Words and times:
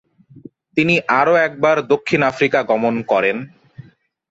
তিনি 0.77 0.95
আরও 1.19 1.33
একবার 1.47 1.75
দক্ষিণ 1.91 2.21
আফ্রিকা 2.31 2.59
গমন 2.71 2.95
করেন। 3.11 3.37